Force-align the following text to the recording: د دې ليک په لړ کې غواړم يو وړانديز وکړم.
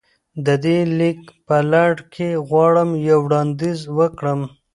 د 0.45 0.47
دې 0.63 0.79
ليک 0.99 1.21
په 1.47 1.57
لړ 1.73 1.91
کې 2.13 2.29
غواړم 2.49 2.89
يو 3.07 3.17
وړانديز 3.25 3.79
وکړم. 3.97 4.41